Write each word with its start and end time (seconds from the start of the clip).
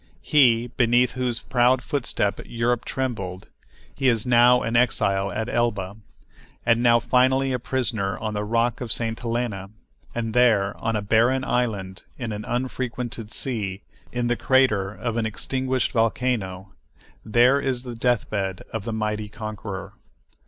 He, 0.23 0.65
beneath 0.65 1.11
whose 1.11 1.37
proud 1.43 1.83
footstep 1.83 2.39
Europe 2.43 2.85
trembled, 2.85 3.49
he 3.93 4.07
is 4.07 4.25
now 4.25 4.63
an 4.63 4.75
exile 4.75 5.31
at 5.31 5.47
Elba, 5.47 5.95
and 6.65 6.81
now 6.81 6.99
finally 6.99 7.53
a 7.53 7.59
prisoner 7.59 8.17
on 8.17 8.33
the 8.33 8.43
rock 8.43 8.81
of 8.81 8.91
St. 8.91 9.19
Helena, 9.19 9.69
and 10.15 10.33
there, 10.33 10.75
on 10.79 10.95
a 10.95 11.03
barren 11.03 11.43
island, 11.43 12.01
in 12.17 12.31
an 12.31 12.45
unfrequented 12.45 13.31
sea, 13.31 13.83
in 14.11 14.25
the 14.25 14.35
crater 14.35 14.91
of 14.91 15.17
an 15.17 15.27
extinguished 15.27 15.91
volcano, 15.91 16.73
there 17.23 17.59
is 17.59 17.83
the 17.83 17.93
death 17.93 18.27
bed 18.27 18.63
of 18.73 18.85
the 18.85 18.93
mighty 18.93 19.29
conqueror. 19.29 19.93